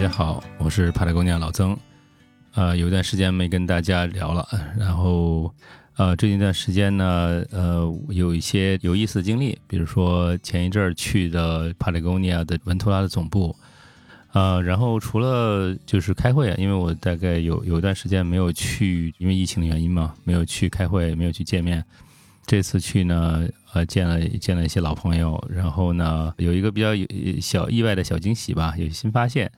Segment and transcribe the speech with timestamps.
[0.00, 1.76] 大家好，我是帕特工尼亚老曾。
[2.54, 5.54] 呃，有一段时间没跟大家聊了，然后
[5.96, 13.54] 呃，最近一段时间呢，呃，有一些有意思的经历，比如说前一阵儿去的帕特工尼亚的文图拉的总部，
[14.32, 21.84] 呃，然后除了就是开会啊，因为我大概有有一段时间没有去，因为疫情的原因嘛，没有去开会，没有去见面。
[22.46, 27.06] 这次去呢，呃，见了见了一些老朋友，然后呢，有一个比较有
[27.38, 29.52] 小意外的小惊喜吧，有新发现。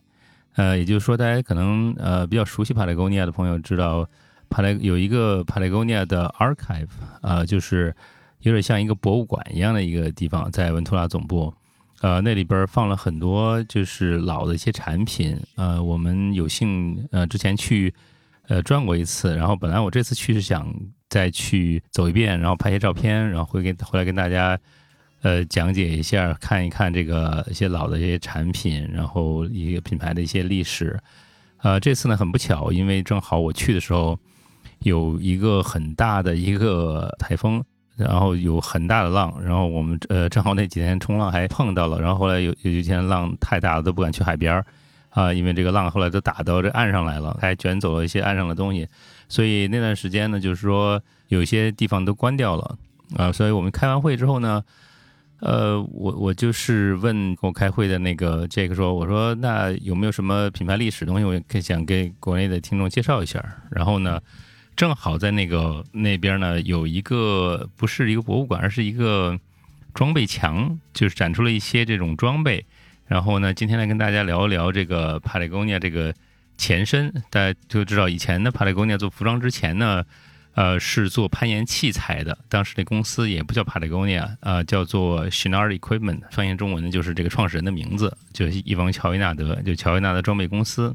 [0.55, 4.09] 呃，也就是说，大家可能呃比较熟悉帕雷贡尼亚的朋友知道，
[4.48, 6.88] 帕雷有一个帕雷贡尼亚的 archive，
[7.20, 7.95] 啊，就是
[8.41, 11.52] 有点像一个博物馆一样的一个地方，在文图拉总部。
[12.01, 15.41] 呃，那里边放了很多就是老的一些产品。
[15.56, 17.95] 呃，我们有幸呃之前去
[18.48, 20.73] 呃转过一次，然后本来我这次去是想。
[21.12, 24.59] 再去走一遍，然后拍些照片，然后回给回来跟大家，
[25.23, 30.98] 呃，讲解一下，看一看这个一些老的一些产品，然后一个品牌的一些历史。
[31.59, 34.19] 呃，这次呢很不巧，因为正好我去的时候
[34.81, 37.62] 有一个很大的一个台风，
[37.97, 44.67] 然后有很大的浪，然后我们呃正好那几天冲浪还碰到了，然后后来有有几天浪太大了，都不敢去海边儿。
[45.11, 48.89] 啊，因为这个浪后来都打到这岸上来了，还卷走了一些岸上的东西，
[49.28, 52.78] 所以那段时间呢，就是说有些地方都关掉了
[53.19, 53.31] 啊。
[53.31, 54.65] 所以我们开完会之后呢，
[55.43, 63.45] 呃，我我就是问跟我开会的那个杰克说，我说那有没有什么品牌历史东西，我也想给国内的听众介绍一下。
[63.69, 64.21] 然后呢，
[64.77, 69.37] 正好在那个那边呢有一个不是一个博物馆，而是一个
[69.93, 72.65] 装备墙，就是展出了一些这种装备。
[73.09, 76.15] 然后呢，今天来跟大家聊一聊这个帕雷贡尼亚这个
[76.56, 77.12] 前身。
[77.31, 80.05] 大家就知道，以前的帕雷贡尼亚做服装之前呢，
[80.55, 82.36] 呃，是做攀岩器材的。
[82.48, 90.94] 当时那公司也不叫帕雷贡尼亚，呃，叫做 Shinar Equipment，翻译中文呢就是这个创始人的名字，就是伊王乔伊纳德，就乔伊纳德装备公司。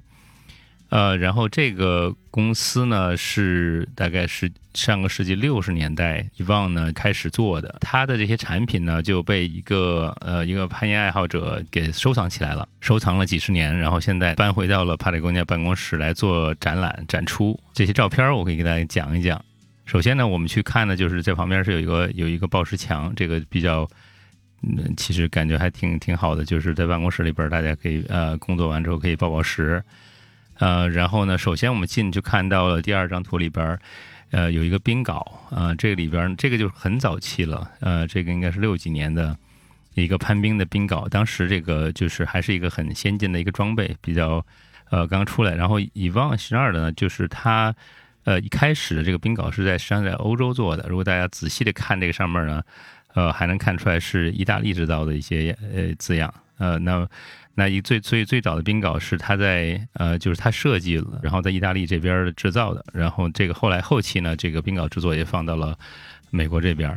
[0.89, 17.59] 呃，然后这个公司呢是大概是上个世纪六十年代伊旺呢开始做的，他的这些产品呢就被一个呃一个攀岩爱好者给收藏起来了，收藏了几十年，然后现在搬回到了帕里贡尼亚办公室来做展览展出。
[17.73, 19.43] 这些照片我可以给大家讲一讲。
[19.87, 23.87] 首先呢，我们去看呢，就是在旁边是有一个有一个报时墙，这个比较
[24.61, 29.81] 嗯，其实感觉还挺挺好的，就是在办公室里边大家可以呃工作完之后可以报报时。
[30.59, 33.79] 呃，然后呢，首先我们进就看到了第二张图里边，
[34.31, 39.37] 呃，有一个冰镐啊，这个里边这个就是很早期了，呃，这个应该是六几年的
[39.93, 44.45] 一个攀冰的冰镐，当时这个就是还是一个很先进的一个装备，比较
[44.89, 45.55] 呃刚出来。
[45.55, 47.73] 然后以望十二的呢，就是它
[48.27, 52.61] 呃一开始的这个冰镐是在实际上在欧洲做的，如果大家仔细的看这个上面呢，
[53.13, 57.07] 呃，还能看出来是意大利制造的一些呃字样，呃，那。
[57.59, 62.85] 那一最最最早的冰镐是他在呃，就是他设计了，然后在意大利这边制造的。
[62.93, 65.75] 然后这个后来后期呢，这个冰镐制作也放到了
[66.29, 66.95] 美国这边，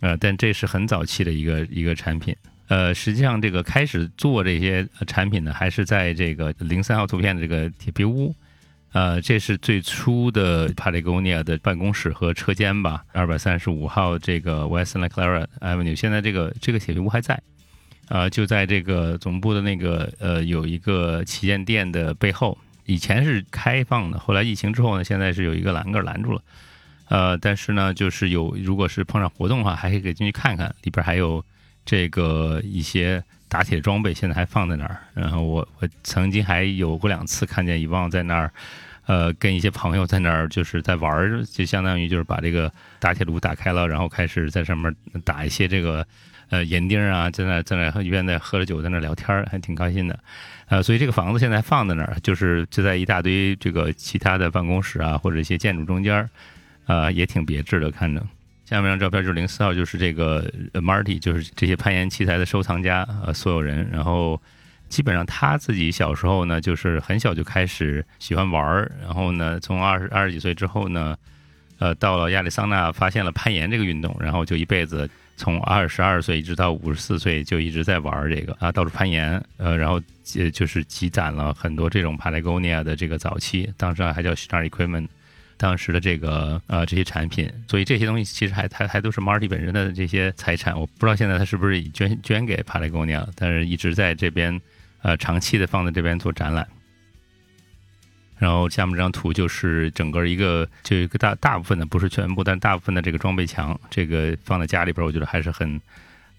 [0.00, 2.34] 呃，但这是很早期的一个一个产品。
[2.66, 8.34] 呃，实际上这个开始做这些产品呢，还是在这个零三号图片的这个铁皮屋，
[8.92, 17.40] 呃，这是最初的帕雷贡尼亚的办公室和车间吧，二百三十五号这个 West La Clara Avenue，现在这个这个铁皮屋还在。
[18.08, 26.42] 呃，就在这个总部的那个呃，有一个旗舰店的背后，以前是开放的，后来疫情之后呢，现在是有一个栏杆拦住了。
[27.08, 31.44] 呃，但是呢，就是有，如果是碰上活动的话，还可以进去看看，里边还有
[31.84, 34.96] 这个一些打铁装备，现在还放在那儿。
[35.14, 38.52] 然后我我曾经还有过两次看见遗忘在那儿，
[39.06, 46.06] 呃，跟一些朋友在那儿就是在玩儿，就相当于就是把这个打铁炉打开了，然后开始在上面打一些这个。
[46.50, 50.18] 呃，银钉啊，在那在那一边在喝着酒，在那聊天还挺开心的。
[50.66, 56.28] 呃，所以这个房子现在放在那儿，就是就在一大堆这个其他的办公室啊，或者一些建筑中间
[56.86, 58.20] 呃，也挺别致的看着。
[58.70, 63.90] 下面张照片就是零四号，就是这个 Marty，就是这些攀岩器材的收藏家呃，所有人。
[63.90, 64.40] 然后
[64.88, 71.18] 基本上他自己小时候呢，就是很小就开始喜欢玩儿，然后呢，从二十二十几岁之后呢，
[71.80, 75.10] 呃，到了亚利桑那发现了攀岩这个运动，然后就一辈子。
[75.36, 79.98] 从二十二岁一直到五十四岁，就一直在玩这个啊，到处攀岩，呃，然后
[80.36, 85.08] 呃，就是积攒了很多这种 Patagonia 的这个早期，当时还叫 Star Equipment，
[85.60, 90.74] 当时的这个呃这些产品，所以这些东西其实还还还都是 Marty 本人的这些财产。
[90.74, 94.58] 我不知道现在他是不是已捐捐给帕雷姑娘，但是一直在这边
[95.02, 96.66] 呃长期的放在这边做展览。
[98.38, 105.78] 然后下面这张图就是整个一个，就一个大大部分的，不是全部，但大部分的这个装备墙，这个放在家里边，我觉得还是很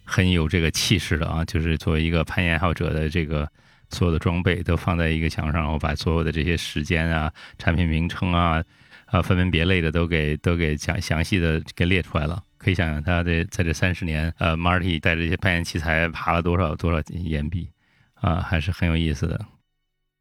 [0.04, 1.46] 很有这个气势的啊。
[1.46, 3.48] 就是作为一个攀岩爱好者的这个
[3.92, 8.64] 所有的装备都放在一个墙上，然后把所有的这些时间啊、产品名称啊、
[9.12, 12.44] 啊分门别类的都给都给详详细的给列出来了。
[12.58, 17.70] 可以想想他这在这三十年，呃，Marty 带着这些攀岩器材爬了多少多少岩壁
[18.16, 19.46] 啊，还是很有意思的。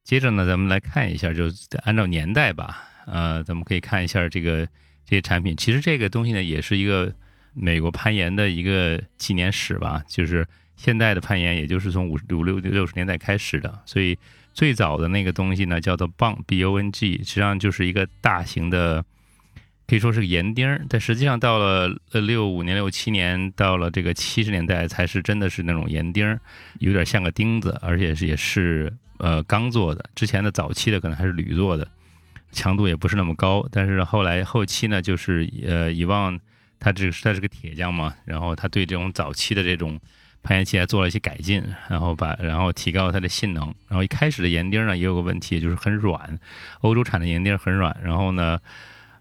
[0.05, 1.45] 接着呢，咱们来看一下，就
[1.85, 4.67] 按照年代吧，呃，咱们可以看一下这个
[5.05, 5.55] 这些产品。
[5.57, 7.15] 其实这个东西呢，也是一个
[7.55, 13.83] 美国攀岩的一个纪念史吧，就是现代的攀岩，也就是从五五六六十年代开始的。
[13.87, 14.19] 所以
[14.55, 19.05] 最早的那个东西呢，叫做 Bong，B O N G，实际上就是一个大型的。
[19.87, 26.41] 可以说是个岩钉儿，但实际上到了呃六五年、六七年，到了这个七十年代，才是真的是那种岩钉儿，
[26.79, 30.09] 有点像个钉子，而且是也是呃钢做的。
[30.15, 31.89] 之前的早期的可能还是铝做的，
[32.53, 33.67] 强度也不是那么高。
[33.73, 36.39] 但是后来后期呢，就是呃以往
[36.81, 40.01] 他这他是个铁匠嘛，然后他对这种早期的这种
[40.43, 43.73] 攀岩器材做了一些改进，然后把然后提高它的性能。
[43.87, 46.39] 然后一开始的岩钉呢也有个问题，就是很软，
[46.81, 48.59] 欧洲产的岩钉很软，然后呢。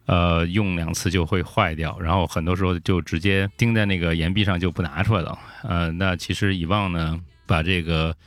[0.05, 5.37] 呃，用两次就会坏掉，然后很多时候就直接钉在那个岩壁上就不拿出来了。
[5.61, 8.17] 呃，那其实以往呢，把这个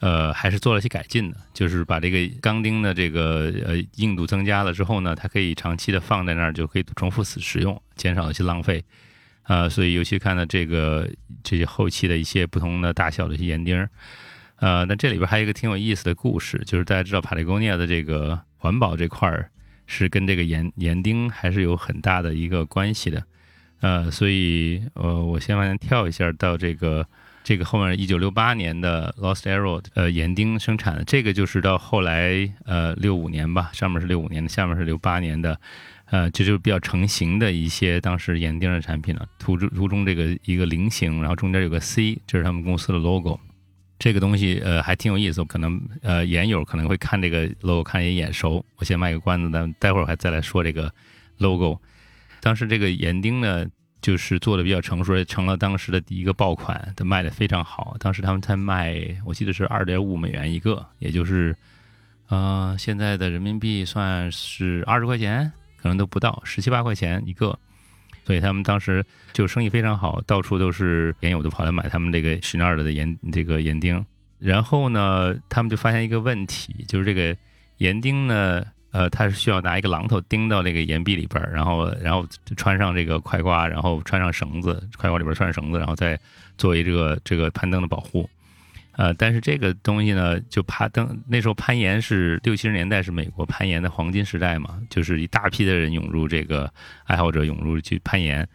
[0.00, 8.84] 呃还是做了些改进的，就是把这个钢钉的这个呃硬度增加了之后呢，它可以长期的放在那儿，就可以重复使使用，减少一些浪费。
[9.44, 11.08] 啊，所以尤其看到这个
[11.42, 13.90] 这些后期的一些不同的大小的一些岩钉儿，
[14.56, 19.50] 呃，那这里边还有一个挺有意思的故事，就是大家知道帕雷贡尼亚的这个环保这块儿。
[19.86, 23.22] 是跟这个岩岩钉还是有很大的一个关系的，
[23.80, 27.06] 呃，所以呃，我先往前跳一下到这个
[27.44, 35.60] 这个后面一九六八年的 Lost Arrow 呃岩钉生产的这个就是到后来呃六五年吧，上面是六五年的，下面是六八年的，
[36.06, 43.38] 呃，这就是比较成型的一些当时岩钉的产品了，图中图中这个一个菱形，然后中间有个 C，这是他们公司的 logo。
[43.98, 48.64] 这个东西呃还挺有意思，可能呃岩友可能会看这个 logo 看也眼熟。
[48.76, 50.90] 我先卖个关子，咱们待会儿还再来说这个
[51.36, 51.78] logo。
[52.40, 53.66] 当时这个岩钉呢，
[54.04, 57.96] 就是做的比较成熟，成了当时的第一个爆款，它卖的非常好。
[57.98, 61.56] 当时他们才卖，我记得是二点五美元一个，也就是
[62.28, 67.58] 呃现在的人民币算是二十块钱，可能都不到十七八块钱一个。
[68.26, 69.02] 所以他们当时
[69.32, 74.04] 就生意非常好，到处都是岩友都跑来买他们这个十二的盐这个盐钉。
[74.38, 77.34] 然后呢，他们就发现一个问题，就是这个
[77.78, 78.62] 盐钉呢，
[78.94, 82.24] 呃，它是需要拿一个榔头钉到那个岩壁里边，然后然后
[82.56, 86.16] 穿上这个快挂，然后穿上绳子，快挂里边穿上绳子，然后再
[86.56, 88.30] 作为这个这个攀登的保护。
[88.92, 96.72] 呃，但是这个东西呢，就攀登那时候攀岩是六七十年代是美国攀岩的黄金时代嘛，就是一大批的人涌入这个
[97.06, 98.48] 爱好者涌入去攀岩，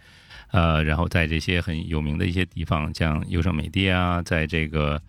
[0.51, 5.01] 呃，然后在这些很有名的一些地方，像优胜美地啊，在这个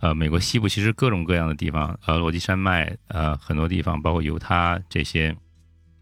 [0.00, 5.34] 呃美国西部其实各种各样的地方，呃，落基山脉，呃，很多地方，包括犹他这些，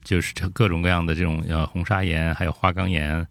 [0.03, 3.27] 就是各种各样的这种呃红砂岩，还有花岗岩，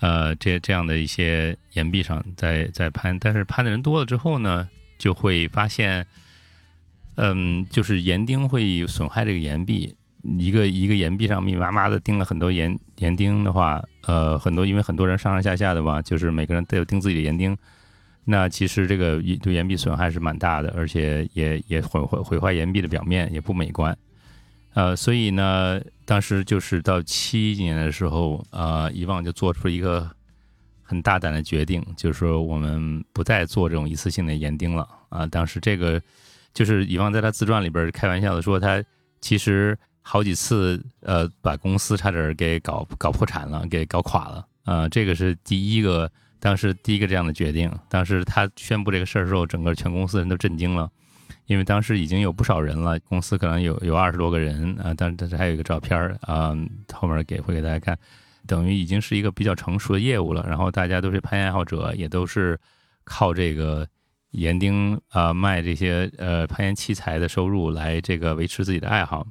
[0.00, 4.68] 呃，这这样的一些岩壁上在在攀，但是攀的人多了之后呢？
[4.98, 6.04] 就会发现，
[7.14, 9.94] 嗯，就是岩钉会损害这个岩壁。
[10.40, 17.56] 一个一个岩壁上密密麻麻的钉了很多岩岩钉的话，呃，很多因为很多人上上下下的吧，就是每个人都有钉自己的岩钉。
[18.30, 23.96] 那其实这个对岩壁损害是蛮大的，而且也也毁毁毁坏岩壁的表面，也不美观。
[24.74, 30.08] 呃，所以呢，当时就是到七几年的时候，呃，以往就做出一个。
[30.90, 35.26] 很大胆的决定，就是说我们不再做这种一次性的岩钉了啊！
[35.26, 36.00] 当时这个
[36.54, 38.82] 就是以往在他自传里边开玩笑的说，他
[39.20, 44.88] 其实好几次呃把公司差点给搞搞破产了，给搞垮了啊！
[44.88, 47.70] 这个是第一个，当时第一个这样的决定。
[47.88, 50.90] 当时他宣布这个事儿的时候，整个全公司人都震惊了，
[51.46, 56.56] 因为当时已经有不少人了，公司可能有有二十多个人啊，但但是还有一个照片儿啊，
[56.92, 57.98] 后面给会给大家看。
[58.46, 62.58] 等于已经是一个比较成熟的业务了，然后大家都是攀岩爱好者，也都是
[63.04, 63.86] 靠这个
[64.30, 69.26] 岩钉啊卖这些呃攀岩器材的收入来这个维持自己的爱好。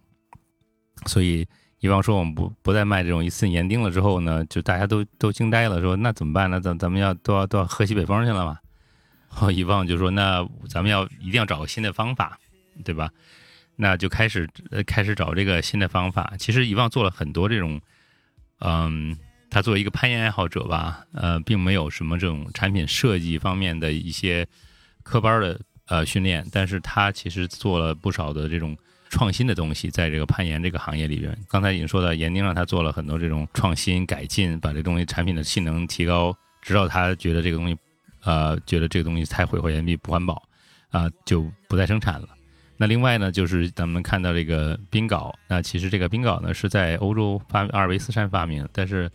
[1.06, 1.48] 所以
[1.79, 6.60] 以往说我们不不再卖这种一次性岩钉了之后呢，就大家都都惊呆了，说那怎么办呢？
[6.60, 8.60] 咱咱们要都要都要喝西北风去了嘛？
[9.27, 12.39] 后以往就说那咱们要一定要找个新的方法，
[12.84, 13.10] 对吧？
[13.75, 14.50] 那就开始
[14.86, 16.34] 开始找这个新的方法。
[16.39, 17.79] 其实以往做了很多这种。
[18.60, 19.15] 嗯，
[19.51, 24.48] 他作为一个攀岩爱好者吧，呃，并没有什么这种产品设计方面的一些
[25.03, 28.75] 科班的呃训练，但是他其实做了不少的这种
[29.10, 31.38] 创新的东西，在这个攀岩这个行业里边。
[31.48, 37.78] 刚才已经说到，岩钉让他做了很多这种创新改进，把这东西产品的性能提高，直到他觉得这个东西，
[38.24, 40.42] 呃，觉得这个东西太毁坏岩壁不环保，
[40.90, 42.30] 啊，就不再生产了。
[42.78, 49.10] 那另外呢，就是咱们看到这个冰镐，那其实这个冰镐呢是在欧洲发阿尔卑斯山发明，但是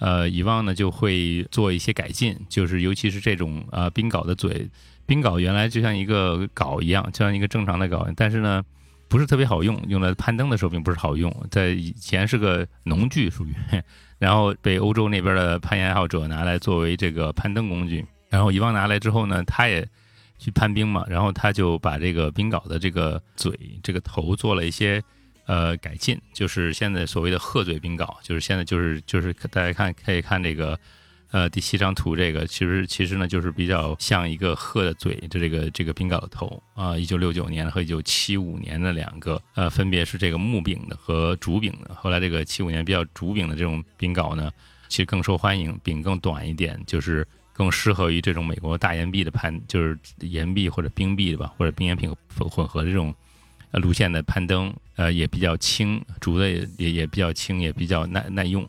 [0.00, 4.68] 呃，以往呢就会做一些改进，就是尤其是这种呃冰镐的嘴，
[5.06, 8.62] 冰镐原来就像一个镐一样，就像一个正常的镐，但是呢
[9.10, 13.54] 不是特别好用，用来攀登的时候并不是好用，在以前是个农具属于，
[14.18, 19.86] 然后被欧洲那边的攀岩爱好者拿来作为这个攀登工具，然后遗忘拿来之后呢，他也。
[20.42, 23.52] 去攀冰嘛，然后他就把这个冰镐的这个嘴、
[23.82, 24.98] 这个头做了一些
[25.44, 30.80] 呃改进，就是现在所谓的鹤嘴冰镐，就是现在就是就是大家看可以看这个
[31.30, 44.50] 呃第七张图，这个其实其实呢就是比较像一个鹤的嘴的这个这个冰镐的头啊，一九六九年和一九七五年的两个呃分别是这个木柄的和竹柄的，后来这个七五年比较竹柄的这种冰镐呢，
[44.88, 47.26] 其实更受欢迎，柄更短一点，就是。
[47.52, 53.14] 更适合于这种美国大岩壁的攀，就是岩壁或者冰壁的吧，或者冰岩品混合的这种
[53.72, 58.66] 路线的攀登，呃也比较轻，竹的也也也比较轻，也比较耐耐用，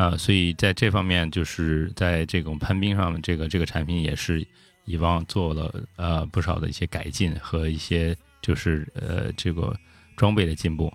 [0.00, 4.42] 啊，所以在这方面就是在这种攀冰上，这个这个产品也是
[4.86, 9.76] 以往做了呃不少的一些改进和一些就是呃这个
[10.16, 10.90] 装备的进步。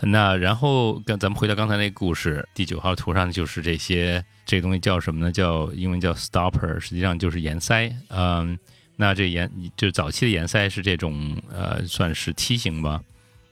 [0.00, 5.30] 那然后跟咱们回到刚才那个故事，第九号图上就是这些，这个东西叫什么呢？
[5.30, 7.88] 叫英文叫 stopper，实际上就是岩塞。
[8.08, 8.58] 嗯，
[8.96, 13.00] 那这岩就早期的岩塞是这种呃，算是梯形吧。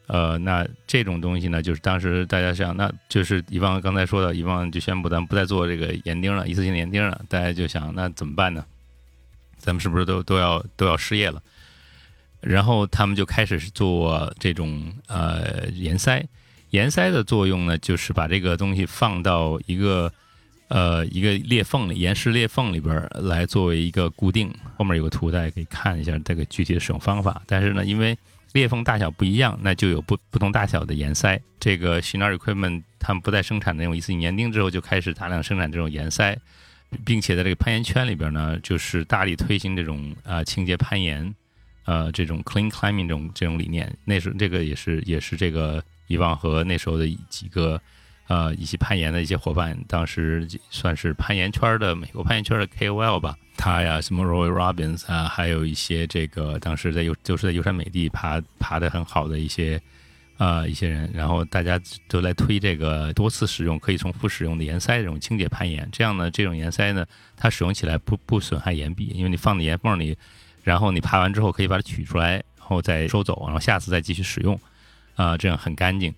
[0.06, 7.20] 呃，那这种东西呢，就是当时大家想，那就是以往刚才说的，以往就宣布咱们不再做这个岩钉了，一次性岩钉了。
[7.28, 8.64] 大家就想，那怎么办呢？
[9.56, 11.40] 咱们是不是都都要都要失业了？
[12.40, 16.26] 然后他们就开始做这种呃岩塞，
[16.70, 20.12] 岩塞的作用呢，就是把这个东西放到一个
[20.66, 24.52] 呃一个裂缝里，岩石裂缝里边来作为一个固定。
[24.76, 27.40] 后面有个图，大家可以看一下这个具体的使用方法。
[27.46, 28.18] 但是呢，因为
[28.52, 31.40] 裂缝大小不一样，那就有不不同大小的岩塞。
[31.58, 36.38] 这个 Shinar Equipment 他们不再生产那种一次性岩钉之后，就开始大量生产这种岩塞，
[37.04, 41.34] 并且在这个攀岩圈里边呢，就是大力推行这种啊清洁攀岩。
[41.84, 47.80] 呃，这种 clean climbing 这种这种理念，那时候这个也是也是这个以往和那时候的几个
[48.32, 59.80] 呃一起攀岩的一些伙伴，当时算是攀岩圈的美国攀岩圈的 KOL 吧，他呀什么 Roy Robbins 啊，还有一些这个当时在优就是在优山美地爬爬的很好的一些
[60.38, 67.04] 啊一些人，然后大家都来推这个多次使用可以重复使用的岩塞这种清洁攀岩，这样呢这种岩塞呢
[67.36, 70.16] 它使用起来不不损害岩壁，因为你放在岩缝里。
[70.64, 74.56] 然后你爬完之后可以把它取出来，然后再收走，然后下次再继续使用，
[75.16, 76.14] 啊，这样很干净。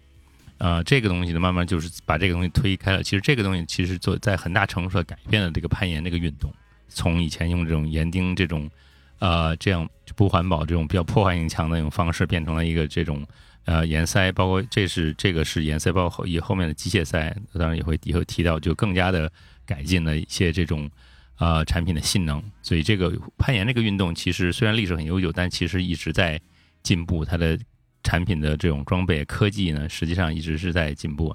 [0.58, 3.02] 呃，这个东西呢，慢慢就是把这个东西推开了。
[3.02, 6.52] 其实这个东西其实做在很大程度上改变了这个攀岩这个运动，
[6.88, 8.70] 从以前用这种岩钉这种，
[9.18, 13.26] 呃，这样不环保、这种比较破坏性强的一种方式，变成了一个这种
[13.64, 19.30] 呃岩塞，包括这是这个是岩塞，包括以后面的机械塞，当然也会以后提到，就更加的
[19.66, 20.90] 改进了一些这种。
[21.36, 26.40] 呃，产品的性能，所以这个攀岩这个运动其实虽然历史很悠久，但其实一直在
[26.84, 27.24] 进步。
[27.24, 27.58] 它的
[28.04, 31.34] 产品的这种装备科技呢，实际上一直是在进步。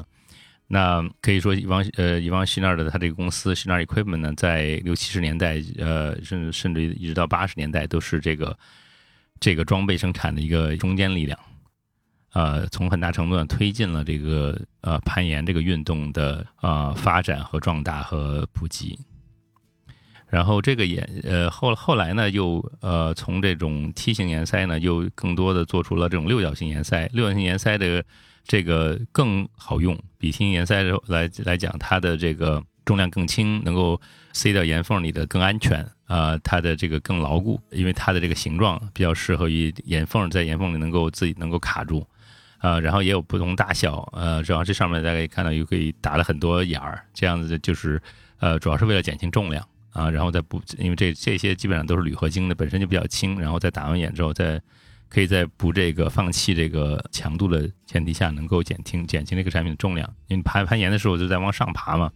[0.72, 8.58] 那可以说，以往呃以往希纳的它这个公司希纳 Equipment 呢，在六七十年代，呃，甚至甚至一直到八十年代，都是这个
[9.40, 11.38] 这个装备生产的一个中坚力量。
[12.34, 18.98] 呃，从很大程度上推进了这个呃攀岩这个运动的呃发展和壮大和普及。
[20.30, 27.10] 然后这个岩，呃，后后来呢，又呃，从这种梯形岩塞呢，又更多的做出了这种六角形岩塞。
[27.14, 28.04] 六角形岩塞的
[28.44, 34.00] 这个更好用，比梯形岩塞来来讲，它的这个重量更轻，能够
[34.32, 42.06] 塞到岩缝里的更安全啊，它的这个更牢固，因为它的这个形状比较适合于岩缝，在岩缝里能够自己能够卡住
[42.60, 42.80] 啊。
[42.80, 48.00] 然后也有不同大小，呃，主要这上面大家可以看到，又可以打了很多眼儿，这样子就是
[48.40, 49.68] 呃，主要是为了减轻重量。
[49.92, 54.62] 啊，然后再补，因为这这些基本上都是铝合金的，本身就比较轻，然后再打完眼之后，再
[55.08, 60.08] 可以在不这个放弃这个强度的前提下，能够减轻减轻这个产品的重量。
[60.28, 62.12] 因为攀攀岩的时候就在往上爬嘛，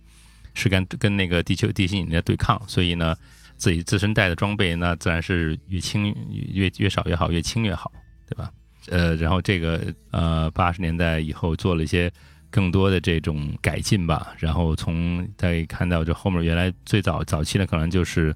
[0.54, 3.16] 是跟跟那个地球地心引力对抗，所以呢，
[3.58, 6.16] 自己自身带的装备那自然是越轻
[6.54, 7.92] 越越少越好，越轻越好，
[8.30, 8.52] 对吧？
[8.90, 12.12] 呃，然后这个呃八十年代以后做了一些。
[12.54, 18.32] 更多的这种改进吧，然后从再看到这后面，原来最早早期的可能就是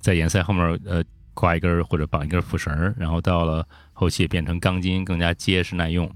[0.00, 6.10] 在岩塞后面呃挂一根或者绑一根副绳，然后到了后期变成钢筋，更加结实耐用。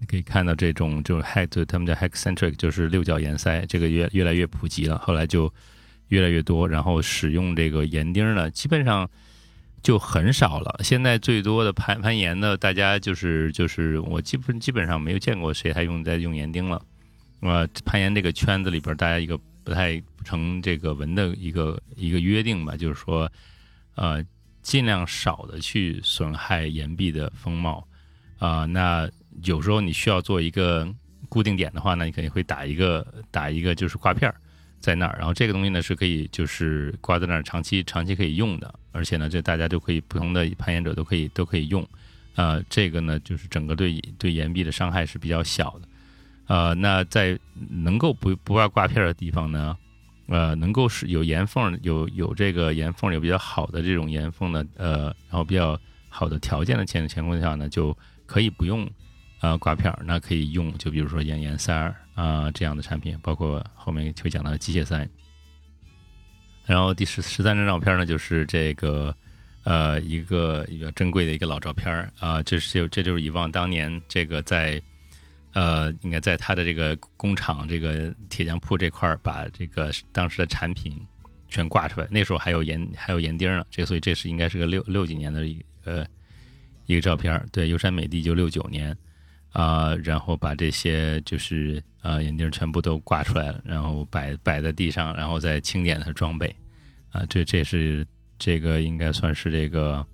[0.00, 4.98] 你可以看到这种就是 hex，他们叫 hexcentric，就是六角岩塞，这个越越来越普及了。
[4.98, 5.52] 后来就
[6.08, 9.06] 越来越多，然后使用这个岩钉呢，基本上
[9.86, 10.80] 就很少了。
[10.82, 16.82] 现在最多的攀攀岩的，大家就是就是我基本基本上没有见过谁还用在用岩钉了。
[17.38, 23.30] 呃，攀岩这个圈子里边，大家一个不太成这个文的一个一个约定吧，就是说，
[23.94, 24.20] 呃，
[24.60, 27.86] 尽量少的去损害岩壁的风貌。
[28.40, 29.08] 啊，那
[29.44, 30.92] 有时候你需要做一个
[31.28, 34.34] 固定点的话，那你肯定会打一个打一个就是挂片儿
[34.86, 41.84] 在那儿，然后这个东西呢是可以就是挂在那儿长期长期可以用的，而且呢这大家都可以不同的攀岩者都可以都可以用。
[42.36, 45.88] 啊，这个呢就是整个对对岩壁的伤害是比较小的。
[46.46, 47.36] 呃，那在
[47.68, 49.76] 能够不不挂挂片的地方呢，
[50.28, 55.76] 呃，能够是有岩缝，有有这个岩缝有比较好的这种岩缝的，呃，然后比较
[56.08, 58.88] 好的条件的前情况下呢，就可以不用
[59.40, 65.08] 呃挂片，那可以用就比如说岩岩塞儿啊这样的产品，包括后面会讲到机械塞。
[66.64, 69.14] 然后第十十三张照片呢，就是这个
[69.64, 74.80] 呃一个一个珍贵的一个老照片啊，这是这就是以往当年这个在。
[75.52, 81.00] 呃，应该在他的这个工厂，这个铁匠铺这块儿，把这个当时的产品
[81.48, 82.06] 全挂出来。
[82.10, 83.64] 那时候还有岩，还有岩钉呢。
[83.70, 86.06] 这所以这是应该是个六六几年的一个
[86.84, 87.42] 一个照片。
[87.52, 88.94] 对，优山美地就六九年
[89.56, 96.54] 啊，然后把这些就是呃眼镜全部都挂出来了，然后摆摆在地上，然后再清点它装备
[97.10, 97.24] 啊。
[97.28, 98.06] 这这是
[98.38, 100.06] 这个应该算是这个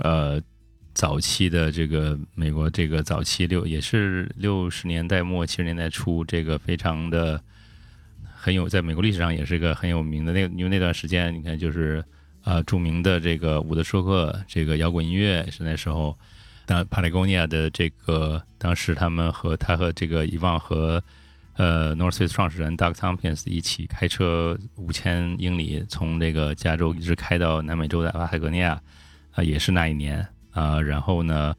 [0.00, 0.42] 呃。
[0.96, 7.38] 早期的这个美国，这个早期六也是六十年代末七十年代初，这个非常的
[8.34, 12.02] 很有，在美国历史上也是一个很有名的那，因为那段时间你看就是
[12.40, 16.18] 啊著名的这个伍德舒克这个摇滚音乐是那时候，
[16.66, 21.02] 当帕雷贡尼亚的这个当时他们和他和这个伊旺和
[21.54, 28.78] 呃 North Face 创始人 Doug Tompkins 一起开车五千英里从这个加州一直开到南美洲的巴塔哥尼亚
[29.32, 30.26] 啊，也是那一年。
[30.56, 31.54] 啊，然后呢，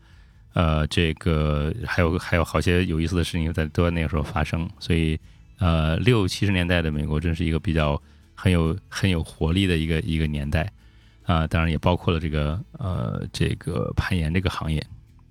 [0.54, 5.16] 呃，这个还有还有好些有意思的事情在都在那个时候发生，所以
[5.60, 8.02] 呃，六七十年代的美国真是一个比较
[8.34, 10.68] 很有很有活力的一个一个年代
[11.28, 14.84] 啊，当然也包括了这个呃这个攀岩这个行业。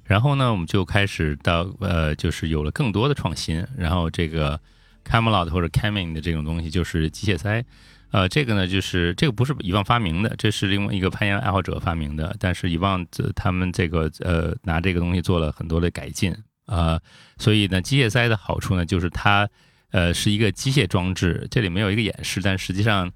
[0.06, 4.60] 然后呢，我们就开始到呃，就是有了更多的创新，然后这个
[5.04, 7.64] Camelot 或者 Caming 的这种东西就是机械塞。
[8.12, 12.34] 呃，这个呢，就是这个不是以望发明的，这是另外一个攀岩爱好者发明的。
[12.38, 16.34] 但是以望他们这个呃拿这个东西做了很多的改进
[16.66, 17.00] 啊，
[17.36, 19.46] 所以呢，机械塞的好处呢，就是它
[19.90, 23.10] 呃是一个机械装置，这里没有一个演示，但实际上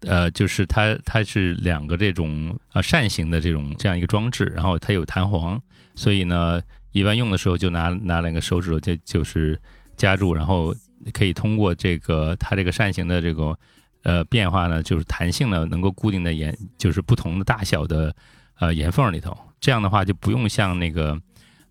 [0.00, 5.62] 呃就是它它是两个这种呃扇形的这种这样一个装置，然后它有弹簧，
[5.96, 9.60] 所以呢，一般用的时候就拿拿两个手指头就就是
[9.96, 10.72] 夹住，然后
[11.12, 13.58] 可以通过这个它这个扇形的这个。
[14.02, 18.14] 呃，变化呢，就是弹性呢，能够固定在岩，就是不同的大小的
[18.60, 19.36] 呃岩缝里头。
[19.58, 21.20] 这样的话，就不用像那个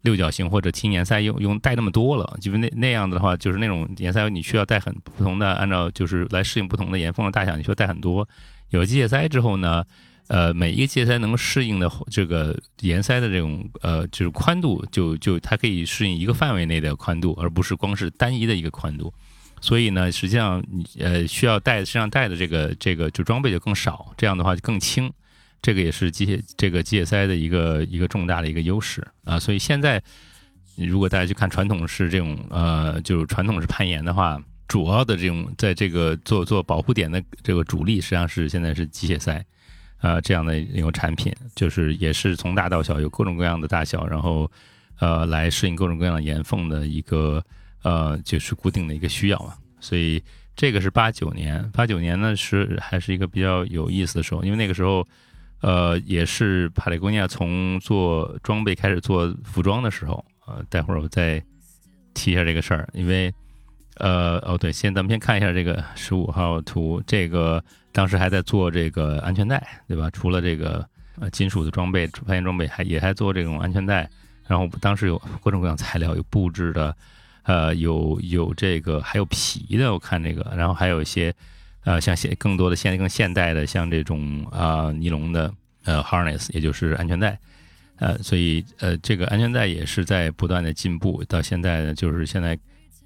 [0.02, 2.38] 六角形或者轻岩塞用用带那么多了。
[2.42, 8.28] 就是那那样子的话，就是那种岩塞，你需要带很不同的，按照就是来适应不同的岩缝的大小，你需要带很多。
[8.72, 9.86] 有机械塞之后呢，
[10.28, 19.14] 呃，每一个机械塞能适应的这个岩塞的这种呃，就是宽度，就就它可以适应一个范围内的宽度，而不是光是单一的一个宽度。
[19.62, 25.12] 所以呢，实际上你呃需要带身上带的这个这个就装备就更少，这样的话就更轻，
[25.62, 29.40] 这个也是机械这个机械塞的一个一个重大的一个优势啊。
[29.40, 30.02] 所以现在
[30.76, 39.44] 如果大家去看传统式这种呃就是传统式攀岩的话，主要的这种在这个做做保护点的这个主力实际上是现在是机械塞
[40.06, 44.52] 呃这样的一种产品，就是也是从大到小有各种各样的大小，然后
[45.00, 47.44] 呃来适应各种各样的岩缝的一个。
[47.86, 50.20] 呃，就是固定的一个需要嘛，所以
[50.56, 55.08] 这个是八九年，八九年呢是还是一个比较有意思的时候，因为那个时候，
[55.62, 61.40] 呃，也是帕雷贡尼亚从做装备开始做服装的时候，呃，待会儿我再
[62.16, 63.32] 提一下这个事儿，因为，
[63.98, 67.64] 呃，哦对，先咱们先看一下这个十五号图，这个
[67.96, 70.10] 当时还在做这个安全带，对吧？
[70.12, 70.86] 除了这个
[71.22, 74.10] 呃金属的装备、攀岩装备，还也还做这种安全带，
[74.46, 76.94] 然后当时有各种各样材料，有布置的。
[77.48, 81.32] 呃，有有这个，还有皮的，我看这个，然后还有一些，
[81.84, 85.54] 呃，像现更多的现更现代的，像这种啊尼龙的
[85.84, 87.38] 呃 harness，也就是安全带，
[87.98, 92.58] 呃，所以呃这个安全带也是在不断的进步，到现在呢，就是现在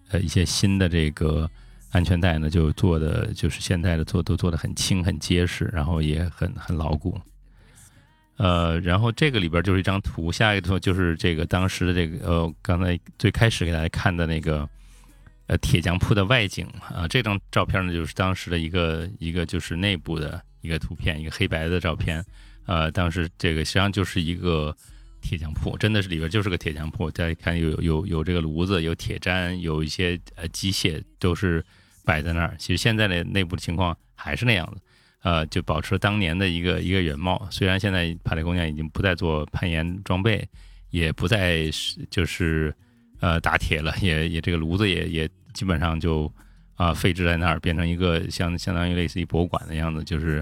[0.09, 1.51] 呃一些新的这个
[1.91, 7.19] 安全带呢，就做的就是现在的做都做的很轻很结实，然后也很很牢固。
[8.37, 14.69] 呃，然后这个里边就是一张图，下一个图就是这个当时的这个呃，刚才最开始给大家看的那个
[15.47, 22.23] 呃铁匠铺的外景啊，这张照片呢就是当时的一个一个就是内部的一个图片，一个黑白的照片
[22.65, 24.73] 呃，当时这个实际上就是一个
[25.21, 27.09] 铁匠铺，真的是里边就是个铁匠铺。
[27.11, 31.63] 大家看有有有这个炉子，有铁砧，有一些呃机械都是
[32.03, 32.55] 摆在那儿。
[32.57, 34.81] 其实现在的内部的情况还是那样子，
[35.23, 37.47] 呃，就保持当年的一个一个原貌。
[37.51, 40.47] 虽然现在帕雷工匠已经不再做攀岩装备，
[40.89, 42.73] 也不再是就是
[43.19, 46.31] 呃打铁了，也也这个炉子也也基本上就。
[46.79, 50.41] 啊，废置在那儿，变成一个相相当于类似于博物馆的样子，就是，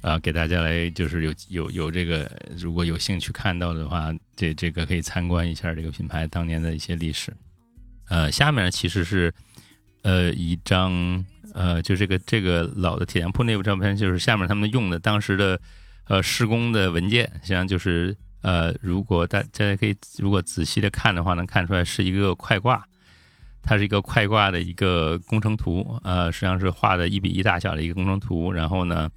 [0.00, 7.32] 啊，给大家来就是有有有这个，如果有兴趣看到的话，这这个可以参观一下这个品牌当年的一些历史。
[8.08, 9.32] 呃，下面其实是
[10.02, 15.60] 呃一张呃就这个这个老的铁匠铺内部照片，就是下面他们用的当时的
[16.06, 22.84] 呃施工的文件，实际上就是呃如果大大家可以如果仔细的看的话，能看出来是一个快挂。
[23.68, 28.52] 它是一个快挂的一个工程图，呃，实际上是画的一比一大小的一个工程图。
[28.52, 29.10] 然后呢，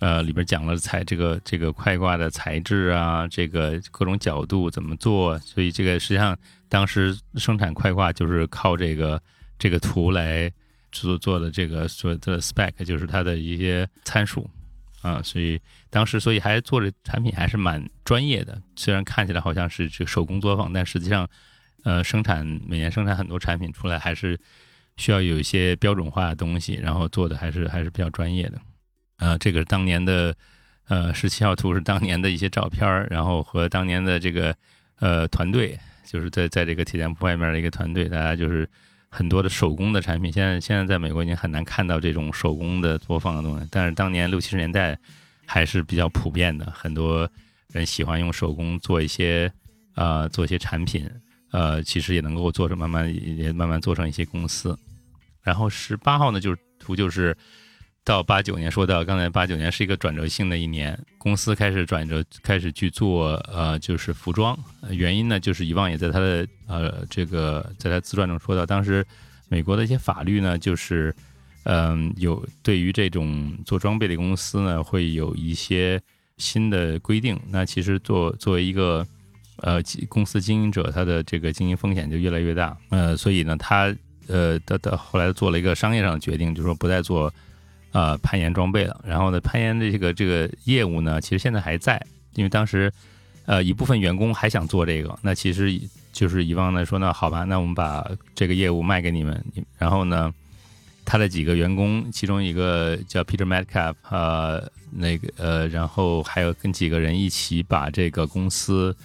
[0.00, 5.38] 呃，里边讲了材这个这个快挂的材质啊，这个各种角度怎么做。
[5.38, 6.36] 所以这个实际上
[6.68, 9.22] 当时生产快挂就是靠这个
[9.58, 10.52] 这个图来
[10.90, 14.50] 做做的这个所的 spec，就是它的一些参数
[15.02, 15.22] 啊。
[15.22, 21.28] 所以当时所以还做的产品还是蛮专业的，虽然看起来好像是这个手工作坊，但实际上。
[21.82, 24.38] 呃，生产每年生产很多产品出来，还是
[24.98, 28.60] 需要有一些标准化的东西，然后做的还是还是比较专业的。
[29.20, 30.34] 呃，这个当年的
[30.88, 34.52] 呃十七号图是当年的一些照片然后和当年的这个
[34.98, 38.68] 呃团队，就是在在这个铁匠铺外面的一个团队，大家就是
[39.08, 40.32] 很多的手工的产品。
[40.32, 44.98] 现在现在在美国已经很难看到这种手工的作坊的东西，但是当年六七十年代
[45.46, 47.30] 还是比较普遍的，很多
[47.68, 49.52] 人喜欢用手工做一些
[49.94, 51.08] 呃做一些产品。
[51.52, 54.78] 呃，其实也能够做成，慢慢也慢慢做成一些公司。
[55.42, 57.36] 然后十八号呢，就是图就是
[58.02, 64.58] 到八九年，说到刚才八九年是一个转折性的一年，公司开始转折，开始去做呃，就是服装。
[64.90, 69.06] 原因呢，就是以往也在他的呃这个在他自传中说到，当时
[69.48, 71.14] 美国的一些法律呢，就是
[71.64, 76.00] 嗯有对于这种做装备的公司呢，会有一些
[76.38, 77.38] 新的规定。
[77.50, 79.06] 那其实做作为一个
[79.58, 83.94] 呃，公司经营者他的这个经营风险就越来越大，呃，所以呢，他
[84.26, 87.32] 呃，到到后来做了一个商业上的决定，就是说不再做
[87.92, 89.04] 呃攀岩装备了。
[89.06, 92.00] 然后呢，攀岩的这个这个业务呢，其实现在还在，
[92.34, 92.92] 因为当时
[93.46, 95.80] 呃一部分员工还想做这个，那其实
[96.12, 99.44] 就是以往呢说那好吧，那我们把这个业务卖给你们。
[99.78, 100.32] 然后呢，
[101.04, 108.96] 他的几个员工，其中一个叫 Peter Metcalf，呃，那个呃，然后还有跟几个人一起把这个公司。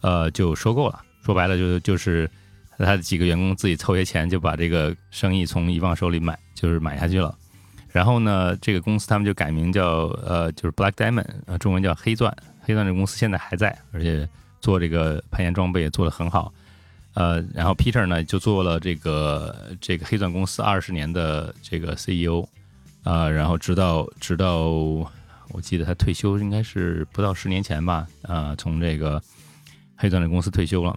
[0.00, 1.02] 呃，就收购了。
[1.24, 2.30] 说白了，就就是
[2.78, 7.36] 他的几个员工自己凑些钱，就把这个生意从遗忘手里买，就是买下去了。
[7.90, 12.34] 然后呢，这个公司他们就改名叫呃，就是 Black Diamond，呃，中文叫黑钻。
[12.60, 14.28] 黑钻这公司现在还在，而且
[14.60, 16.52] 做这个攀岩装备也做得很好。
[17.14, 22.46] 呃，然后 Peter 呢就做了这个这个黑钻公司二十年的这个 CEO
[23.02, 24.68] 啊，然后直到直到
[25.50, 29.22] 我记得他退休应该是不到十年前吧，啊，从这个。
[30.00, 30.96] 黑钻的公司退休了，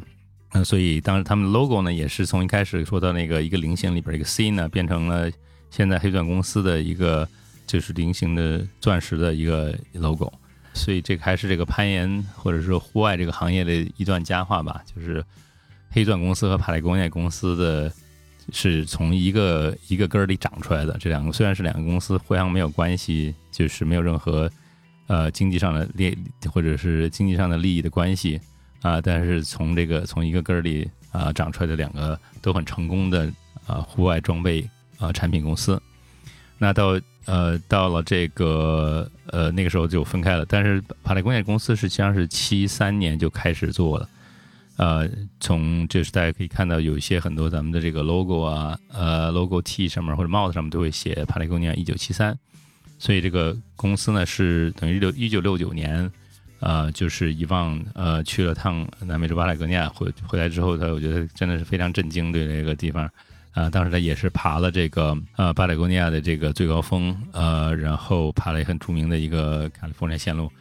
[0.52, 5.28] 嗯，所以当时他们的 logo 呢，也是从一开始说到那个一个菱形里边一个 C 呢，变成了
[5.72, 7.28] 现在黑钻公司的一个
[7.66, 10.32] 就是菱形的钻石的一个 logo。
[10.74, 14.84] 所以这还是这个攀岩或者说户外这个行业的一段佳话吧。
[14.94, 15.26] 就是
[15.90, 17.92] 黑钻公司和帕雷工业公司的
[18.52, 20.96] 是从一个一个根儿里长出来的。
[21.00, 24.50] 这两个虽然是两个公司互相没有关系，就是没有任何
[25.08, 26.18] 呃经济上的利
[26.52, 28.40] 或者是经济上的利益的关系。
[28.82, 33.32] 啊，但是从这个从一个根儿里啊长出来的两个都很成功的
[33.68, 34.68] 啊户外装备
[35.02, 35.82] 啊产品公司，
[36.58, 40.46] 那到呃到了这个呃那个时候就分开了。
[40.46, 44.10] 但是帕雷工业公司实际上是七三年就开始做了，
[44.78, 45.10] 呃，
[45.40, 52.38] 从就是大家可以看到有一些很多咱们的这个 logo 啊，呃 logo T 上面或者帽子上面都会写帕雷工业一九七三，
[52.98, 56.10] 所以这个公司呢是等于六一九六九年。
[56.64, 63.10] 呃，就是遗忘呃去了趟南美洲巴塔哥尼亚回回来之后，他我觉得真的是非常震惊，对这个地方，
[63.54, 70.52] 啊，当时他也是爬了这个呃巴塔哥尼亚的这个最高峰，呃，然后爬了很著名的一个卡利福尼亚线路，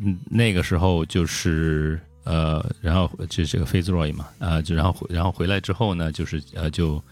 [0.00, 7.02] 嗯，那个时候就是呃，然后就这个 f a z e Roy 嘛，呃，就然后然后回来之后呢，就是呃就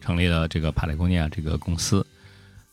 [0.00, 2.06] 成立了这个帕雷贡尼亚这个公司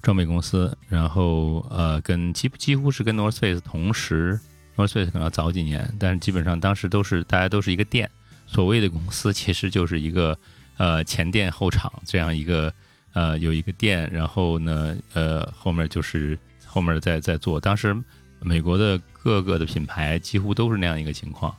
[0.02, 4.39] 装备公司，然后呃跟几几乎是跟 North Face 同时。
[4.78, 8.10] North Face 可能要早几年，但是基本上当时都是大家都是一个店，
[8.47, 10.36] 所谓的公司其实就是一个
[10.77, 12.73] 呃前店后厂这样一个
[13.13, 17.60] 呃有一个店，然后呢呃后面就是后面在在做。
[17.60, 17.95] 当时
[18.39, 21.55] 美国的各个的品牌几乎都是那样一个情况。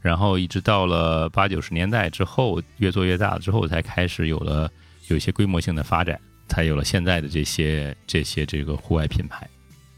[0.00, 4.68] 然后一直到了八九十年代之后，越做越大之后，才开始有了
[5.06, 9.48] 有一些规模性的发展，才有了现在的这些这些这个户外品牌。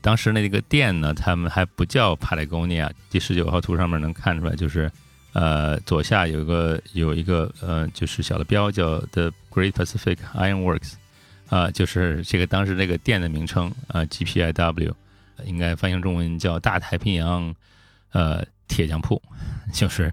[0.03, 2.91] 当时那个店呢，他们还不叫 Patagonia。
[3.09, 4.93] 第十九号图上面能看出来，就是
[5.35, 10.95] 呃左下有个有一个呃就是小的标叫 The Great Pacific Iron Works，
[11.49, 14.95] 啊就是这个当时这个店的名称啊 GPIW，
[15.45, 17.55] 应该翻译成中文叫大太平洋
[18.13, 19.21] 呃铁匠铺，
[19.75, 20.11] 就是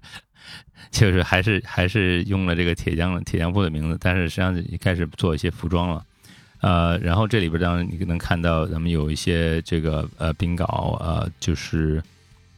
[0.90, 6.04] 就是还是还是用了这个铁匠铁匠铺的名字，但是实际上开始做一些服装了。
[6.60, 12.00] 呃，然后这里边当然你能看到，咱们有一些这个呃冰镐，呃就是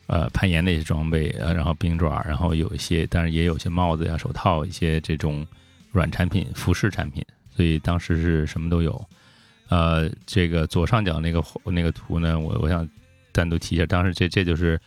[0.06, 5.46] 呃攀岩的一些装备，呃然后冰爪，然后有一些，但是也有些帽子呀、手套，一些这种
[5.92, 9.04] 软产品、服饰产品，所以当时是什么都有。
[9.68, 12.88] 呃，这个左上角那个那个图呢，我我想
[13.32, 14.78] 单独提一下，当时这这就是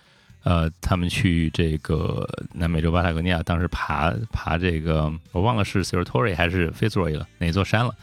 [0.44, 7.94] 呃他们去这个南美洲巴塔哥尼亚，当时爬爬这个，我忘了是 s e r t o r i 还是 Fitzroy 了，哪座山了。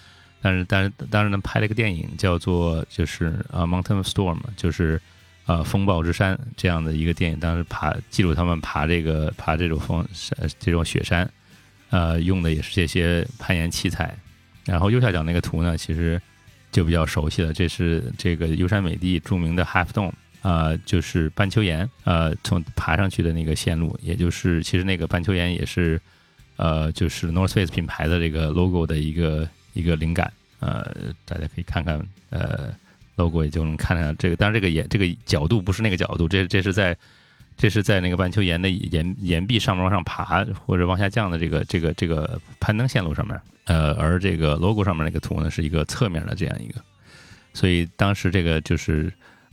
[0.43, 5.01] 但是，但是，当时呢，拍了一个电影，叫做就是啊，Mountain Storm，就是
[5.47, 7.39] 呃，风暴之山这样的一个电影。
[7.39, 10.07] 当时爬记录他们爬这个爬这种风
[10.59, 11.31] 这种雪山，
[11.91, 14.17] 呃，用的也是这些攀岩器材。
[14.65, 16.21] 然后右下角那个图呢，其实
[16.73, 26.01] 就比较熟悉了，这是这个优山美地著名的 Half Dome，啊，就是半球岩，呃，从爬上去的那个线路，也就是其实那个半球岩也是
[26.57, 29.49] 呃，就是 North Face 品牌的这个 logo 的一个。
[29.77, 30.89] 一个灵感，呃，
[31.25, 32.73] 大家可以看看，呃
[33.17, 34.37] ，logo 也就能看看这个。
[34.37, 36.97] 当然，这个岩这个角度不是那个角度，这这是在
[37.57, 43.41] 这是在那个半球岩的岩岩壁上面往上爬或者往下降的这个这个这个攀登线路上面。
[43.65, 46.81] 呃，而这个 logo 上面那个图呢，是一个侧面的这样一个。
[47.55, 49.11] 所以当时这个就是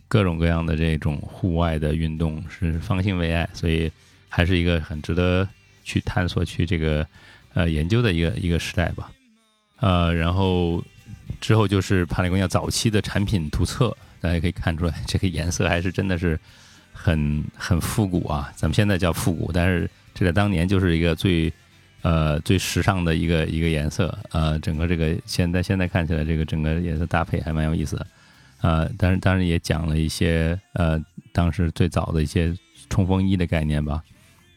[0.08, 3.90] 各种各样的这种户外的运动是方兴未艾，所以
[4.28, 5.48] 还是一个很值得
[5.86, 7.08] 去探索、去这个
[7.54, 9.10] 呃研究的一个一个时代吧。
[9.80, 10.84] 呃，然后
[11.40, 16.40] 之后就是帕雷贡亚早期的产品图册，大家可以看出来， 这个颜色还是真的是
[16.92, 18.52] 很很复古啊。
[18.56, 21.52] 咱们现在叫复古，但是这在当年就是一个最
[22.02, 24.18] 呃最时尚的一个一个颜色。
[24.32, 28.08] 呃，整个这个现在现在看起来，这个整个颜色搭配还蛮有意思的。
[28.62, 31.00] 呃，但是当然也讲了一些呃
[31.32, 32.54] 当时最早的一些
[32.90, 34.02] 冲锋衣的概念吧。